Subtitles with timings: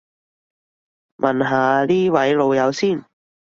[1.17, 3.05] 問下呢位老友先